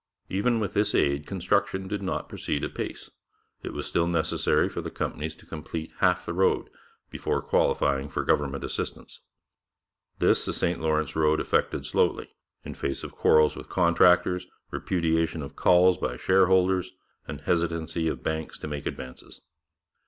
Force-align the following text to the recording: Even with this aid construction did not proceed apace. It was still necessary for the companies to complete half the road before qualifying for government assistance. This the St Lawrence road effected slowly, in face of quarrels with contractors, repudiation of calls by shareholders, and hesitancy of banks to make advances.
Even 0.29 0.59
with 0.59 0.73
this 0.73 0.95
aid 0.95 1.27
construction 1.27 1.87
did 1.87 2.01
not 2.01 2.27
proceed 2.27 2.63
apace. 2.63 3.11
It 3.61 3.71
was 3.71 3.85
still 3.85 4.07
necessary 4.07 4.67
for 4.67 4.81
the 4.81 4.89
companies 4.89 5.35
to 5.35 5.45
complete 5.45 5.91
half 5.99 6.25
the 6.25 6.33
road 6.33 6.71
before 7.11 7.39
qualifying 7.43 8.09
for 8.09 8.23
government 8.25 8.63
assistance. 8.63 9.19
This 10.17 10.43
the 10.43 10.53
St 10.53 10.79
Lawrence 10.81 11.15
road 11.15 11.39
effected 11.39 11.85
slowly, 11.85 12.31
in 12.63 12.73
face 12.73 13.03
of 13.03 13.11
quarrels 13.11 13.55
with 13.55 13.69
contractors, 13.69 14.47
repudiation 14.71 15.43
of 15.43 15.55
calls 15.55 15.99
by 15.99 16.17
shareholders, 16.17 16.93
and 17.27 17.41
hesitancy 17.41 18.07
of 18.07 18.23
banks 18.23 18.57
to 18.57 18.67
make 18.67 18.87
advances. 18.87 19.41